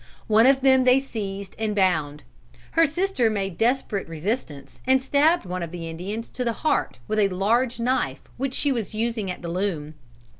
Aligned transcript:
One 0.25 0.47
of 0.47 0.61
them 0.61 0.83
they 0.83 0.99
seized 0.99 1.55
and 1.59 1.75
bound. 1.75 2.23
Her 2.71 2.87
sister 2.87 3.29
made 3.29 3.55
desperate 3.59 4.07
resistance, 4.07 4.81
and 4.87 4.99
stabbed 4.99 5.45
one 5.45 5.61
of 5.61 5.69
the 5.69 5.87
Indians 5.87 6.27
to 6.29 6.43
the 6.43 6.53
heart 6.65 6.97
with 7.07 7.19
a 7.19 7.27
large 7.29 7.79
knife 7.79 8.21
which 8.35 8.55
she 8.55 8.71
was 8.71 8.95
using 8.95 9.29
at 9.29 9.43
the 9.43 9.49
loom. 9.49 9.93